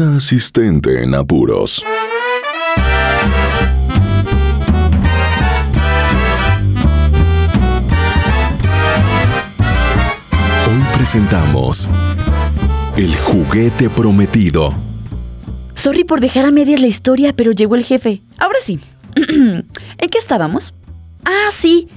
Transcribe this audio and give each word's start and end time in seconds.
Una 0.00 0.18
asistente 0.18 1.02
en 1.02 1.12
apuros. 1.12 1.84
Hoy 10.68 10.82
presentamos 10.94 11.90
El 12.96 13.16
juguete 13.16 13.90
prometido. 13.90 14.72
Sorry 15.74 16.04
por 16.04 16.20
dejar 16.20 16.46
a 16.46 16.52
medias 16.52 16.80
la 16.80 16.86
historia, 16.86 17.32
pero 17.32 17.50
llegó 17.50 17.74
el 17.74 17.82
jefe. 17.82 18.22
Ahora 18.38 18.58
sí. 18.62 18.78
¿En 19.16 19.64
qué 20.08 20.18
estábamos? 20.18 20.74
Ah, 21.24 21.48
sí. 21.52 21.88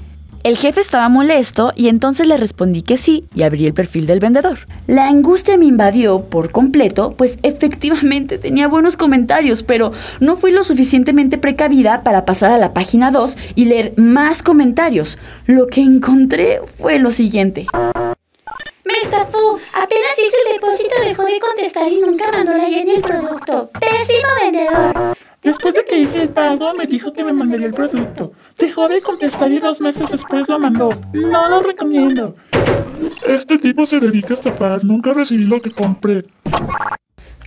El 0.44 0.58
jefe 0.58 0.82
estaba 0.82 1.08
molesto 1.08 1.71
y 1.76 1.88
entonces 1.88 2.26
le 2.26 2.36
respondí 2.36 2.82
que 2.82 2.98
sí 2.98 3.26
y 3.36 3.44
abrí 3.44 3.68
el 3.68 3.76
perfil 3.76 4.07
del 4.07 4.20
vendedor. 4.20 4.60
La 4.88 5.07
angustia 5.07 5.56
me 5.56 5.66
invadió 5.66 6.25
por 6.25 6.52
completo, 6.52 7.14
pues 7.16 7.38
efectivamente 7.44 8.39
tenía 8.39 8.68
buenos 8.68 8.98
comentarios, 8.98 9.62
pero 9.62 9.92
no 10.20 10.38
fui 10.38 10.51
lo 10.51 10.64
suficientemente 10.64 11.38
precavida 11.38 12.04
para 12.04 12.25
pasar 12.25 12.51
a 12.51 12.57
la 12.57 12.74
página 12.74 13.12
2 13.12 13.38
y 13.54 13.65
leer 13.65 13.93
más 13.98 14.42
comentarios. 14.42 15.20
Lo 15.46 15.68
que 15.68 15.82
encontré 15.82 16.60
fue 16.78 16.98
lo 16.98 17.12
siguiente. 17.12 17.68
Me 18.84 18.93
estafó. 19.04 19.60
Apenas 19.73 20.18
hice 20.18 20.37
el 20.48 20.54
depósito, 20.54 20.96
dejó 21.06 21.23
de 21.23 21.39
contestar 21.39 21.87
y 21.87 22.00
nunca 22.00 22.32
mandó 22.32 22.54
la 22.54 22.68
el 22.68 23.01
producto. 23.01 23.70
Pésimo 23.79 24.28
vendedor. 24.42 25.15
Que 25.91 26.00
hice 26.00 26.21
el 26.21 26.29
pago, 26.29 26.73
me 26.73 26.86
dijo 26.86 27.11
que 27.11 27.21
me 27.21 27.33
mandaría 27.33 27.68
el 27.68 27.73
producto. 27.73 28.31
Dejó 28.57 28.87
de 28.87 29.01
contestar 29.01 29.51
y 29.51 29.59
dos 29.59 29.81
meses 29.81 30.09
después 30.09 30.47
lo 30.47 30.57
mandó. 30.57 30.97
No 31.11 31.50
lo 31.50 31.61
recomiendo. 31.61 32.33
Este 33.27 33.58
tipo 33.58 33.86
se 33.86 34.00
dedica 34.00 34.30
a 34.30 34.36
estafar. 34.36 34.86
Nunca 34.86 35.11
recibí 35.14 35.44
lo 35.44 35.61
que 35.61 35.72
compré. 35.72 36.23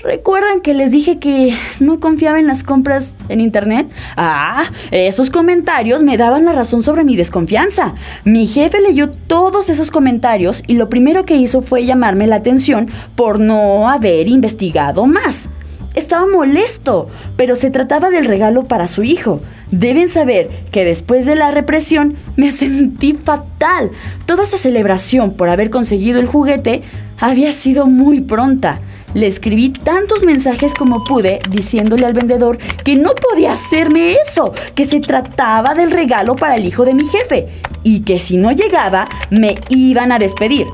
¿Recuerdan 0.03 0.61
que 0.61 0.75
les 0.75 0.91
dije 0.91 1.19
que 1.19 1.57
no 1.81 2.01
confiaba 2.01 2.39
en 2.39 2.47
las 2.47 2.65
compras 2.65 3.17
en 3.31 3.41
internet? 3.41 3.91
Ah, 4.19 4.65
esos 4.91 5.31
comentarios 5.31 6.03
me 6.03 6.19
daban 6.19 6.45
la 6.45 6.53
razón 6.53 6.83
sobre 6.83 7.05
mi 7.05 7.17
desconfianza. 7.17 7.95
Mi 8.25 8.47
jefe 8.47 8.83
leyó 8.83 9.11
todos 9.11 9.71
esos 9.71 9.91
comentarios 9.91 10.63
y 10.67 10.75
lo 10.75 10.91
primero 10.91 11.25
que 11.25 11.37
hizo 11.37 11.63
fue 11.63 11.87
llamarme 11.87 12.27
la 12.27 12.37
atención 12.37 12.91
por 13.17 13.41
no 13.41 13.89
haber 13.89 14.29
investigado 14.29 15.07
más. 15.07 15.49
Estaba 15.95 16.27
molesto, 16.27 17.09
pero 17.37 17.55
se 17.55 17.71
trataba 17.71 18.11
del 18.11 18.25
regalo 18.25 18.65
para 18.65 18.89
su 18.89 19.05
hijo. 19.05 19.41
Deben 19.71 20.09
saber 20.09 20.51
que 20.73 20.85
después 20.85 21.25
de 21.25 21.37
la 21.37 21.51
represión 21.51 22.17
me 22.37 22.51
sentí 22.53 23.13
fatal. 23.13 23.91
Toda 24.27 24.45
esa 24.45 24.59
celebración 24.59 25.33
por 25.35 25.49
haber 25.49 25.71
conseguido 25.71 26.19
el 26.19 26.27
juguete 26.27 26.83
había 27.21 27.53
sido 27.53 27.87
muy 27.87 28.21
pronta. 28.21 28.81
Le 29.15 29.29
escribí 29.29 29.69
tantos 29.69 30.25
mensajes 30.25 30.75
como 30.75 31.05
pude 31.05 31.39
diciéndole 31.49 32.05
al 32.05 32.13
vendedor 32.13 32.59
que 32.85 32.97
no 32.97 33.15
podía 33.15 33.53
hacerme 33.53 34.15
eso, 34.15 34.53
que 34.75 34.85
se 34.85 34.99
trataba 34.99 35.75
del 35.75 35.93
regalo 35.93 36.35
para 36.35 36.57
el 36.57 36.65
hijo 36.65 36.85
de 36.85 36.95
mi 36.95 37.05
jefe 37.09 37.47
y 37.85 38.01
que 38.01 38.19
si 38.19 38.37
no 38.37 38.51
llegaba 38.51 39.09
me 39.31 39.61
iban 39.69 40.11
a 40.11 40.19
despedir. 40.19 40.67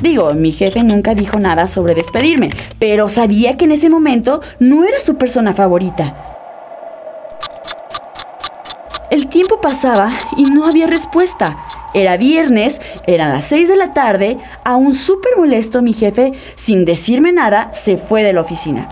Digo, 0.00 0.34
mi 0.34 0.52
jefe 0.52 0.82
nunca 0.82 1.14
dijo 1.14 1.38
nada 1.38 1.66
sobre 1.66 1.94
despedirme, 1.94 2.50
pero 2.78 3.08
sabía 3.08 3.56
que 3.56 3.64
en 3.64 3.72
ese 3.72 3.88
momento 3.88 4.42
no 4.58 4.84
era 4.84 5.00
su 5.00 5.16
persona 5.16 5.54
favorita. 5.54 6.14
El 9.10 9.28
tiempo 9.28 9.60
pasaba 9.60 10.10
y 10.36 10.44
no 10.44 10.66
había 10.66 10.86
respuesta. 10.86 11.56
Era 11.94 12.18
viernes, 12.18 12.80
eran 13.06 13.32
las 13.32 13.46
6 13.46 13.68
de 13.68 13.76
la 13.76 13.94
tarde, 13.94 14.36
aún 14.64 14.94
súper 14.94 15.36
molesto 15.36 15.80
mi 15.80 15.94
jefe, 15.94 16.32
sin 16.54 16.84
decirme 16.84 17.32
nada, 17.32 17.72
se 17.72 17.96
fue 17.96 18.22
de 18.22 18.34
la 18.34 18.42
oficina. 18.42 18.88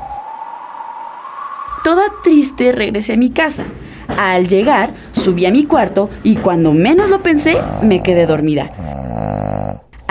Toda 1.82 2.04
triste 2.22 2.72
regresé 2.72 3.12
a 3.12 3.18
mi 3.18 3.28
casa. 3.28 3.64
Al 4.08 4.48
llegar, 4.48 4.94
subí 5.12 5.44
a 5.44 5.50
mi 5.50 5.64
cuarto 5.64 6.08
y 6.22 6.36
cuando 6.36 6.72
menos 6.72 7.10
lo 7.10 7.22
pensé, 7.22 7.58
me 7.82 8.02
quedé 8.02 8.24
dormida. 8.24 8.70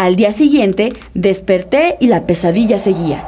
Al 0.04 0.18
día 0.18 0.34
siguiente, 0.34 0.92
desperté 1.14 1.96
y 2.02 2.08
la 2.08 2.26
pesadilla 2.26 2.78
seguía. 2.78 3.26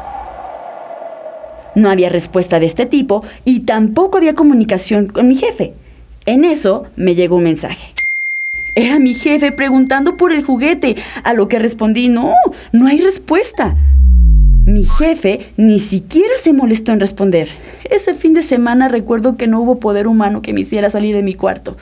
No 1.74 1.90
había 1.90 2.10
respuesta 2.10 2.60
de 2.60 2.66
este 2.66 2.86
tipo 2.86 3.24
y 3.46 3.62
tampoco 3.62 4.18
había 4.18 4.36
comunicación 4.36 5.08
con 5.08 5.30
mi 5.30 5.36
jefe. 5.36 5.74
En 6.26 6.44
eso 6.44 6.84
me 6.98 7.16
llegó 7.16 7.38
un 7.38 7.46
mensaje. 7.46 7.94
Era 8.76 9.00
mi 9.00 9.14
jefe 9.14 9.54
preguntando 9.54 10.18
por 10.18 10.34
el 10.34 10.44
juguete, 10.44 10.98
a 11.24 11.34
lo 11.34 11.48
que 11.48 11.60
respondí, 11.60 12.10
no, 12.10 12.34
no 12.74 12.88
hay 12.88 13.00
respuesta. 13.00 13.78
Mi 14.66 14.84
jefe 14.84 15.54
ni 15.56 15.80
siquiera 15.80 16.34
se 16.42 16.52
molestó 16.52 16.92
en 16.92 17.00
responder. 17.00 17.48
Ese 17.90 18.14
fin 18.14 18.34
de 18.34 18.44
semana 18.44 18.90
recuerdo 18.90 19.38
que 19.38 19.48
no 19.48 19.62
hubo 19.62 19.80
poder 19.80 20.08
humano 20.08 20.42
que 20.42 20.52
me 20.52 20.60
hiciera 20.60 20.90
salir 20.90 21.16
de 21.16 21.24
mi 21.24 21.36
cuarto. 21.36 21.78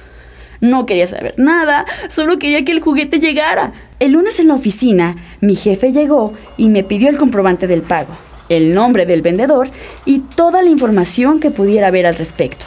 No 0.63 0.85
quería 0.85 1.07
saber 1.07 1.34
nada, 1.35 1.85
solo 2.07 2.40
quería 2.40 2.63
que 2.63 2.72
el 2.72 2.79
juguete 2.79 3.19
llegara. 3.19 3.74
El 4.00 4.13
lunes 4.13 4.40
en 4.40 4.47
la 4.47 4.53
oficina, 4.53 5.18
mi 5.41 5.56
jefe 5.56 5.91
llegó 5.91 6.31
y 6.56 6.69
me 6.69 6.85
pidió 6.85 7.09
el 7.09 7.18
comprobante 7.18 7.68
del 7.68 7.81
pago, 7.81 8.13
el 8.47 8.73
nombre 8.73 9.06
del 9.06 9.22
vendedor 9.22 9.68
y 10.06 10.19
toda 10.19 10.63
la 10.63 10.69
información 10.69 11.41
que 11.41 11.52
pudiera 11.52 11.88
haber 11.88 12.06
al 12.06 12.16
respecto. 12.16 12.66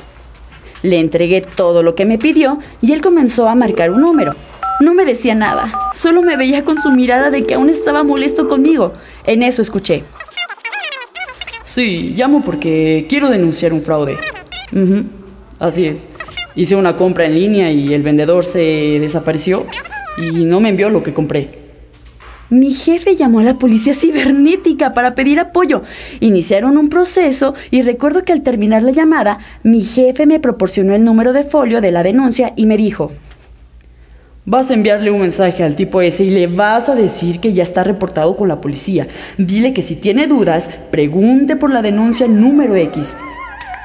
Le 0.83 1.01
entregué 1.01 1.41
todo 1.41 1.83
lo 1.83 1.95
que 1.95 2.05
me 2.05 2.19
pidió 2.19 2.59
y 2.83 2.93
él 2.93 3.01
comenzó 3.01 3.49
a 3.49 3.55
marcar 3.55 3.91
un 3.91 4.03
número. 4.03 4.35
No 4.79 4.93
me 4.93 5.06
decía 5.06 5.35
nada, 5.35 5.73
solo 5.95 6.21
me 6.21 6.37
veía 6.37 6.67
con 6.67 6.79
su 6.79 6.91
mirada 6.91 7.31
de 7.31 7.45
que 7.45 7.55
aún 7.55 7.71
estaba 7.71 8.03
molesto 8.03 8.47
conmigo. 8.47 8.93
En 9.25 9.43
eso 9.43 9.62
escuché. 9.62 10.05
Sí, 11.62 12.12
llamo 12.15 12.43
porque 12.43 13.06
quiero 13.09 13.31
denunciar 13.31 13.73
un 13.73 13.81
fraude. 13.81 14.19
así 15.59 15.87
es. 15.87 16.06
Hice 16.56 16.75
una 16.75 16.97
compra 16.97 17.27
en 17.27 17.34
línea 17.34 17.71
y 17.71 17.93
el 17.93 18.03
vendedor 18.03 18.47
se 18.47 18.99
desapareció 18.99 19.67
y 20.17 20.44
no 20.44 20.61
me 20.61 20.71
envió 20.71 20.89
lo 20.89 21.03
que 21.03 21.12
compré. 21.12 21.67
Mi 22.49 22.72
jefe 22.72 23.15
llamó 23.15 23.41
a 23.41 23.44
la 23.44 23.59
policía 23.59 23.93
cibernética 23.93 24.94
para 24.94 25.15
pedir 25.15 25.39
apoyo. 25.39 25.83
Iniciaron 26.21 26.78
un 26.78 26.89
proceso 26.89 27.55
y 27.71 27.83
recuerdo 27.83 28.25
que 28.25 28.33
al 28.33 28.43
terminar 28.43 28.83
la 28.83 28.93
llamada, 28.93 29.39
mi 29.65 29.83
jefe 29.83 30.25
me 30.25 30.41
proporcionó 30.41 30.94
el 30.94 31.05
número 31.05 31.33
de 31.33 31.44
folio 31.44 31.81
de 31.81 31.93
la 31.93 32.03
denuncia 32.03 32.53
y 32.56 32.67
me 32.67 32.77
dijo, 32.77 33.12
Vas 34.49 34.71
a 34.71 34.75
enviarle 34.75 35.11
un 35.11 35.23
mensaje 35.23 35.65
al 35.65 35.75
tipo 35.75 36.00
ese 36.00 36.23
y 36.23 36.31
le 36.31 36.47
vas 36.47 36.88
a 36.88 36.94
decir 36.94 37.41
que 37.41 37.53
ya 37.53 37.65
está 37.65 37.83
reportado 37.83 38.37
con 38.37 38.47
la 38.47 38.61
policía. 38.61 39.09
Dile 39.37 39.75
que 39.75 39.83
si 39.83 39.97
tiene 39.97 40.28
dudas, 40.28 40.71
pregunte 40.93 41.56
por 41.56 41.73
la 41.73 41.83
denuncia 41.83 42.28
número 42.28 42.77
X, 42.77 43.17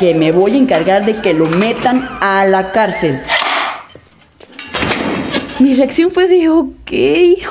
que 0.01 0.15
me 0.15 0.31
voy 0.31 0.53
a 0.53 0.57
encargar 0.57 1.05
de 1.05 1.13
que 1.13 1.35
lo 1.35 1.45
metan 1.45 2.09
a 2.21 2.43
la 2.47 2.71
cárcel. 2.71 3.19
Mi 5.59 5.75
reacción 5.75 6.09
fue 6.09 6.27
de 6.27 6.49
ok. 6.49 6.91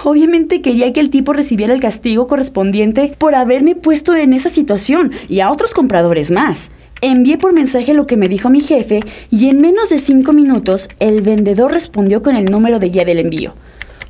Obviamente 0.02 0.60
quería 0.60 0.92
que 0.92 0.98
el 0.98 1.10
tipo 1.10 1.32
recibiera 1.32 1.72
el 1.72 1.78
castigo 1.78 2.26
correspondiente 2.26 3.14
por 3.16 3.36
haberme 3.36 3.76
puesto 3.76 4.16
en 4.16 4.32
esa 4.32 4.50
situación 4.50 5.12
y 5.28 5.38
a 5.38 5.52
otros 5.52 5.74
compradores 5.74 6.32
más. 6.32 6.72
Envié 7.02 7.38
por 7.38 7.52
mensaje 7.52 7.94
lo 7.94 8.08
que 8.08 8.16
me 8.16 8.28
dijo 8.28 8.50
mi 8.50 8.60
jefe 8.60 8.98
y 9.30 9.48
en 9.48 9.60
menos 9.60 9.88
de 9.88 10.00
cinco 10.00 10.32
minutos 10.32 10.88
el 10.98 11.22
vendedor 11.22 11.70
respondió 11.70 12.20
con 12.20 12.34
el 12.34 12.46
número 12.46 12.80
de 12.80 12.88
guía 12.88 13.04
del 13.04 13.20
envío. 13.20 13.54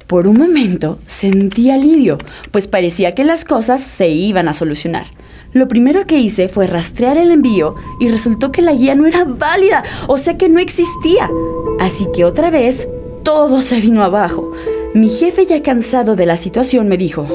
Por 0.06 0.26
un 0.26 0.38
momento 0.38 0.98
sentí 1.06 1.70
alivio, 1.70 2.16
pues 2.52 2.68
parecía 2.68 3.12
que 3.12 3.24
las 3.24 3.44
cosas 3.44 3.82
se 3.82 4.08
iban 4.08 4.48
a 4.48 4.54
solucionar. 4.54 5.08
Lo 5.52 5.66
primero 5.66 6.06
que 6.06 6.18
hice 6.18 6.46
fue 6.46 6.68
rastrear 6.68 7.18
el 7.18 7.32
envío 7.32 7.74
y 7.98 8.08
resultó 8.08 8.52
que 8.52 8.62
la 8.62 8.72
guía 8.72 8.94
no 8.94 9.06
era 9.06 9.24
válida, 9.24 9.82
o 10.06 10.16
sea 10.16 10.36
que 10.36 10.48
no 10.48 10.60
existía. 10.60 11.28
Así 11.80 12.06
que 12.14 12.24
otra 12.24 12.50
vez 12.50 12.86
todo 13.24 13.60
se 13.60 13.80
vino 13.80 14.04
abajo. 14.04 14.52
Mi 14.94 15.08
jefe, 15.08 15.46
ya 15.46 15.60
cansado 15.60 16.14
de 16.14 16.26
la 16.26 16.36
situación, 16.36 16.88
me 16.88 16.96
dijo, 16.96 17.26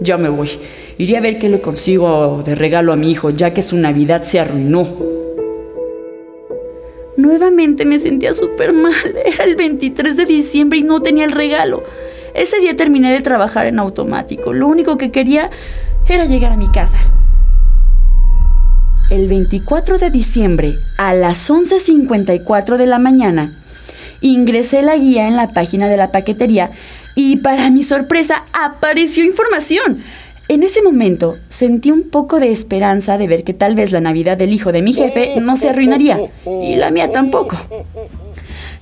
ya 0.00 0.16
me 0.18 0.28
voy. 0.28 0.50
Iré 0.98 1.16
a 1.16 1.20
ver 1.20 1.38
qué 1.38 1.48
le 1.48 1.60
consigo 1.60 2.42
de 2.44 2.56
regalo 2.56 2.92
a 2.92 2.96
mi 2.96 3.12
hijo, 3.12 3.30
ya 3.30 3.54
que 3.54 3.62
su 3.62 3.76
Navidad 3.76 4.22
se 4.22 4.40
arruinó. 4.40 4.88
Nuevamente 7.16 7.84
me 7.84 8.00
sentía 8.00 8.34
súper 8.34 8.72
mal. 8.72 8.92
Era 9.24 9.44
el 9.44 9.54
23 9.54 10.16
de 10.16 10.24
diciembre 10.24 10.80
y 10.80 10.82
no 10.82 11.00
tenía 11.00 11.24
el 11.24 11.32
regalo. 11.32 11.84
Ese 12.34 12.58
día 12.58 12.74
terminé 12.74 13.12
de 13.12 13.20
trabajar 13.20 13.66
en 13.66 13.78
automático. 13.78 14.52
Lo 14.52 14.66
único 14.66 14.98
que 14.98 15.12
quería 15.12 15.50
era 16.12 16.26
llegar 16.26 16.52
a 16.52 16.56
mi 16.56 16.68
casa. 16.68 16.98
El 19.10 19.28
24 19.28 19.98
de 19.98 20.10
diciembre, 20.10 20.74
a 20.98 21.14
las 21.14 21.50
11.54 21.50 22.76
de 22.76 22.86
la 22.86 22.98
mañana, 22.98 23.52
ingresé 24.20 24.82
la 24.82 24.96
guía 24.96 25.28
en 25.28 25.36
la 25.36 25.50
página 25.50 25.88
de 25.88 25.96
la 25.96 26.10
paquetería 26.10 26.70
y 27.14 27.36
para 27.36 27.70
mi 27.70 27.82
sorpresa 27.82 28.44
apareció 28.52 29.24
información. 29.24 30.02
En 30.48 30.62
ese 30.62 30.82
momento 30.82 31.36
sentí 31.48 31.90
un 31.90 32.10
poco 32.10 32.38
de 32.38 32.50
esperanza 32.50 33.16
de 33.16 33.26
ver 33.26 33.44
que 33.44 33.54
tal 33.54 33.74
vez 33.74 33.92
la 33.92 34.00
Navidad 34.00 34.36
del 34.36 34.52
hijo 34.52 34.72
de 34.72 34.82
mi 34.82 34.92
jefe 34.92 35.40
no 35.40 35.56
se 35.56 35.70
arruinaría 35.70 36.18
y 36.62 36.76
la 36.76 36.90
mía 36.90 37.12
tampoco. 37.12 37.56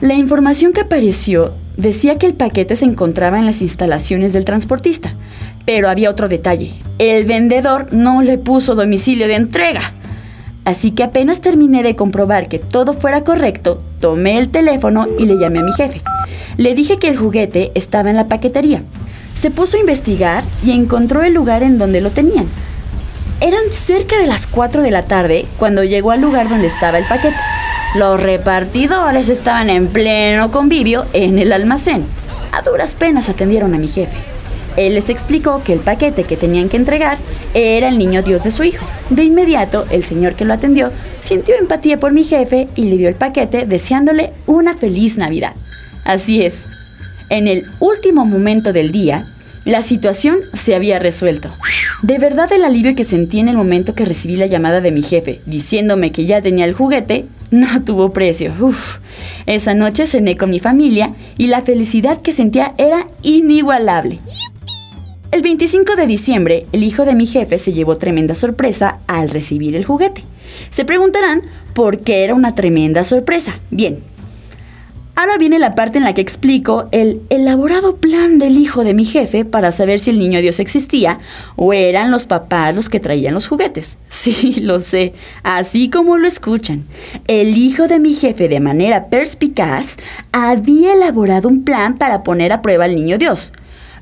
La 0.01 0.15
información 0.15 0.73
que 0.73 0.81
apareció 0.81 1.53
decía 1.77 2.19
que 2.19 2.27
el 2.27 2.35
paquete 2.35 2.75
se 2.75 2.85
encontraba 2.85 3.39
en 3.39 3.47
las 3.47 3.63
instalaciones 3.63 4.33
del 4.33 4.45
transportista, 4.45 5.15
Pero 5.65 5.89
había 5.89 6.11
otro 6.11 6.29
detalle. 6.29 6.73
El 6.99 7.25
vendedor 7.25 7.93
no 7.93 8.23
le 8.23 8.39
puso 8.39 8.75
domicilio 8.75 9.29
de 9.29 9.37
entrega. 9.37 9.93
Así 10.65 10.93
que 10.93 11.03
apenas 11.03 11.41
terminé 11.41 11.83
de 11.83 11.97
comprobar 11.97 12.49
que 12.49 12.59
todo 12.59 12.95
fuera 12.95 13.25
correcto, 13.25 13.83
tomé 14.01 14.39
el 14.39 14.49
teléfono 14.49 15.09
y 15.19 15.27
le 15.27 15.39
llamé 15.39 15.59
a 15.59 15.65
mi 15.65 15.73
jefe. 15.73 16.03
Le 16.57 16.75
dije 16.75 16.99
que 16.99 17.09
el 17.09 17.17
juguete 17.17 17.73
estaba 17.75 18.11
en 18.11 18.17
la 18.17 18.29
paquetería. 18.29 18.83
Se 19.35 19.51
puso 19.51 19.77
a 19.77 19.81
investigar 19.81 20.45
y 20.65 20.71
encontró 20.71 21.23
el 21.25 21.35
lugar 21.35 21.65
en 21.65 21.79
donde 21.79 22.01
lo 22.01 22.11
tenían. 22.11 22.47
Eran 23.41 23.73
cerca 23.73 24.19
de 24.19 24.29
las 24.29 24.47
4 24.47 24.83
de 24.83 24.93
la 24.93 25.07
tarde 25.07 25.47
cuando 25.59 25.83
llegó 25.83 26.13
al 26.13 26.21
lugar 26.21 26.49
donde 26.49 26.69
estaba 26.69 26.99
el 26.99 27.07
paquete. 27.07 27.37
Los 27.97 28.23
repartidores 28.23 29.29
estaban 29.29 29.69
en 29.69 29.89
pleno 29.89 30.53
convivio 30.53 31.07
en 31.13 31.41
el 31.41 31.53
almacén. 31.53 32.07
A 32.53 32.63
duras 32.63 32.95
penas 32.95 33.29
atendieron 33.29 33.75
a 33.75 33.79
mi 33.79 33.89
jefe. 33.89 34.32
Él 34.77 34.95
les 34.95 35.09
explicó 35.09 35.63
que 35.65 35.73
el 35.73 35.81
paquete 35.81 36.25
que 36.25 36.37
tenían 36.37 36.69
que 36.69 36.77
entregar 36.77 37.19
era 37.55 37.89
el 37.89 37.99
niño 37.99 38.23
Dios 38.23 38.45
de 38.45 38.51
su 38.51 38.65
hijo. 38.65 38.87
De 39.11 39.25
inmediato, 39.25 39.87
el 39.91 40.05
señor 40.05 40.35
que 40.35 40.45
lo 40.45 40.55
atendió 40.55 40.91
sintió 41.21 41.55
empatía 41.57 41.99
por 41.99 42.13
mi 42.13 42.25
jefe 42.25 42.69
y 42.75 42.85
le 42.85 42.97
dio 42.97 43.09
el 43.09 43.15
paquete 43.15 43.67
deseándole 43.67 44.33
una 44.47 44.75
feliz 44.75 45.19
Navidad. 45.19 45.55
Así 46.05 46.43
es, 46.43 46.67
en 47.31 47.49
el 47.49 47.65
último 47.81 48.25
momento 48.25 48.73
del 48.73 48.93
día, 48.93 49.25
la 49.65 49.83
situación 49.83 50.39
se 50.55 50.75
había 50.75 50.99
resuelto. 50.99 51.49
De 52.03 52.19
verdad 52.19 52.53
el 52.53 52.65
alivio 52.65 52.97
que 52.97 53.05
sentí 53.05 53.39
en 53.39 53.49
el 53.49 53.57
momento 53.57 53.95
que 53.95 54.05
recibí 54.05 54.37
la 54.37 54.47
llamada 54.47 54.81
de 54.81 54.91
mi 54.91 55.03
jefe, 55.03 55.41
diciéndome 55.47 56.11
que 56.11 56.27
ya 56.27 56.43
tenía 56.43 56.65
el 56.65 56.75
juguete, 56.75 57.27
no 57.51 57.83
tuvo 57.85 58.11
precio. 58.11 58.53
Esa 59.47 59.75
noche 59.75 60.07
cené 60.07 60.37
con 60.37 60.51
mi 60.51 60.59
familia 60.59 61.15
y 61.39 61.47
la 61.47 61.63
felicidad 61.63 62.21
que 62.21 62.33
sentía 62.33 62.75
era 62.77 63.07
inigualable. 63.23 64.19
El 65.33 65.41
25 65.41 65.97
de 65.97 66.07
diciembre, 66.07 66.67
el 66.73 66.83
hijo 66.83 67.07
de 67.07 67.15
mi 67.15 67.25
jefe 67.25 67.57
se 67.57 67.73
llevó 67.73 67.97
tremenda 67.97 68.35
sorpresa 68.35 68.99
al 69.07 69.31
recibir 69.31 69.75
el 69.75 69.87
juguete. 69.87 70.23
Se 70.69 70.85
preguntarán 70.85 71.41
por 71.73 72.01
qué 72.01 72.23
era 72.23 72.35
una 72.35 72.55
tremenda 72.55 73.03
sorpresa. 73.03 73.59
Bien, 73.71 74.01
ahora 75.17 75.39
viene 75.39 75.59
la 75.59 75.75
parte 75.75 75.97
en 75.97 76.05
la 76.05 76.13
que 76.13 76.21
explico 76.21 76.87
el 76.93 77.23
elaborado 77.31 77.97
plan 77.97 78.39
del 78.39 78.59
hijo 78.59 78.85
de 78.85 78.93
mi 78.93 79.07
jefe 79.07 79.47
para 79.47 79.73
saber 79.73 80.01
si 80.01 80.11
el 80.11 80.19
niño 80.19 80.43
Dios 80.43 80.61
existía 80.61 81.19
o 81.57 81.73
eran 81.73 82.11
los 82.11 82.27
papás 82.27 82.75
los 82.75 82.91
que 82.91 83.01
traían 83.01 83.33
los 83.33 83.49
juguetes. 83.49 83.97
Sí, 84.11 84.61
lo 84.61 84.81
sé, 84.81 85.15
así 85.45 85.89
como 85.89 86.19
lo 86.19 86.29
escuchan. 86.29 86.85
El 87.27 87.57
hijo 87.57 87.89
de 87.89 88.01
mi 88.01 88.13
jefe, 88.13 88.51
de 88.51 88.61
manera 88.61 89.07
perspicaz, 89.07 89.97
había 90.31 90.93
elaborado 90.93 91.49
un 91.49 91.65
plan 91.65 91.97
para 91.97 92.23
poner 92.23 92.53
a 92.53 92.61
prueba 92.61 92.85
al 92.85 92.95
niño 92.95 93.17
Dios. 93.17 93.51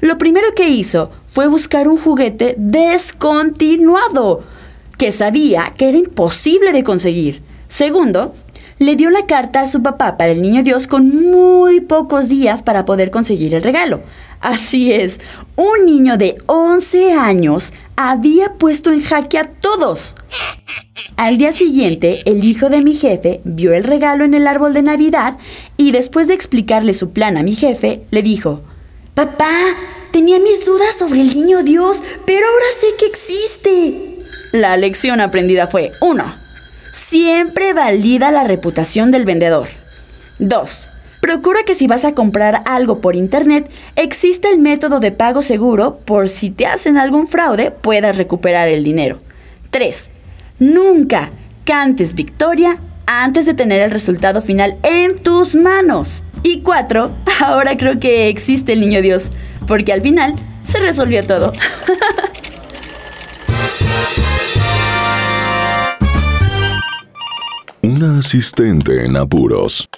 Lo 0.00 0.18
primero 0.18 0.48
que 0.54 0.68
hizo 0.68 1.10
fue 1.26 1.46
buscar 1.46 1.88
un 1.88 1.98
juguete 1.98 2.54
descontinuado, 2.58 4.42
que 4.96 5.12
sabía 5.12 5.72
que 5.76 5.88
era 5.88 5.98
imposible 5.98 6.72
de 6.72 6.82
conseguir. 6.82 7.42
Segundo, 7.68 8.34
le 8.78 8.96
dio 8.96 9.10
la 9.10 9.26
carta 9.26 9.60
a 9.60 9.68
su 9.68 9.82
papá 9.82 10.16
para 10.16 10.32
el 10.32 10.40
niño 10.40 10.62
Dios 10.62 10.88
con 10.88 11.30
muy 11.30 11.82
pocos 11.82 12.30
días 12.30 12.62
para 12.62 12.86
poder 12.86 13.10
conseguir 13.10 13.54
el 13.54 13.62
regalo. 13.62 14.00
Así 14.40 14.90
es, 14.90 15.20
un 15.54 15.84
niño 15.84 16.16
de 16.16 16.36
11 16.46 17.12
años 17.12 17.74
había 17.94 18.54
puesto 18.54 18.90
en 18.90 19.02
jaque 19.02 19.36
a 19.36 19.44
todos. 19.44 20.14
Al 21.16 21.36
día 21.36 21.52
siguiente, 21.52 22.22
el 22.24 22.42
hijo 22.42 22.70
de 22.70 22.80
mi 22.80 22.94
jefe 22.94 23.42
vio 23.44 23.74
el 23.74 23.84
regalo 23.84 24.24
en 24.24 24.32
el 24.32 24.46
árbol 24.46 24.72
de 24.72 24.80
Navidad 24.80 25.36
y 25.76 25.92
después 25.92 26.26
de 26.28 26.34
explicarle 26.34 26.94
su 26.94 27.10
plan 27.10 27.36
a 27.36 27.42
mi 27.42 27.54
jefe, 27.54 28.04
le 28.10 28.22
dijo, 28.22 28.62
Papá, 29.14 29.50
dudas 30.70 30.96
sobre 30.96 31.20
el 31.20 31.34
niño 31.34 31.62
Dios, 31.62 31.98
pero 32.26 32.46
ahora 32.46 32.66
sé 32.78 32.86
que 32.98 33.06
existe. 33.06 34.18
La 34.52 34.76
lección 34.76 35.20
aprendida 35.20 35.66
fue 35.66 35.90
1. 36.00 36.24
Siempre 36.92 37.72
valida 37.72 38.30
la 38.30 38.44
reputación 38.44 39.10
del 39.10 39.24
vendedor. 39.24 39.68
2. 40.38 40.88
Procura 41.20 41.64
que 41.64 41.74
si 41.74 41.86
vas 41.86 42.04
a 42.04 42.14
comprar 42.14 42.62
algo 42.66 43.00
por 43.00 43.16
internet, 43.16 43.68
exista 43.96 44.48
el 44.48 44.58
método 44.58 45.00
de 45.00 45.10
pago 45.12 45.42
seguro 45.42 45.98
por 46.04 46.28
si 46.28 46.50
te 46.50 46.66
hacen 46.66 46.96
algún 46.96 47.26
fraude 47.26 47.72
puedas 47.72 48.16
recuperar 48.16 48.68
el 48.68 48.84
dinero. 48.84 49.20
3. 49.70 50.08
Nunca 50.60 51.30
cantes 51.64 52.14
victoria 52.14 52.78
antes 53.06 53.44
de 53.44 53.54
tener 53.54 53.82
el 53.82 53.90
resultado 53.90 54.40
final 54.40 54.76
en 54.84 55.16
tus 55.18 55.56
manos. 55.56 56.22
Y 56.44 56.60
cuatro, 56.60 57.10
ahora 57.40 57.76
creo 57.76 57.98
que 57.98 58.28
existe 58.28 58.72
el 58.72 58.80
niño 58.80 59.02
Dios, 59.02 59.30
porque 59.66 59.92
al 59.92 60.00
final 60.00 60.36
se 60.62 60.80
resolvió 60.80 61.26
todo. 61.26 61.52
Una 67.82 68.18
asistente 68.18 69.04
en 69.04 69.16
apuros. 69.16 69.88